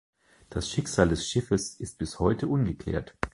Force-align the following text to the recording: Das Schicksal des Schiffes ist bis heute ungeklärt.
Das 0.49 0.67
Schicksal 0.71 1.09
des 1.09 1.27
Schiffes 1.29 1.79
ist 1.79 1.99
bis 1.99 2.17
heute 2.17 2.47
ungeklärt. 2.47 3.13